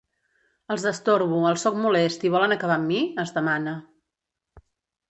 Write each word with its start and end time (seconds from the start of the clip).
Els 0.75 0.85
destorbo, 0.87 1.41
els 1.51 1.67
sóc 1.67 1.77
molest, 1.83 2.27
i 2.31 2.35
volen 2.37 2.57
acabar 2.59 2.79
amb 2.81 2.91
mi?, 2.95 3.07
es 3.27 3.37
demana. 3.39 3.77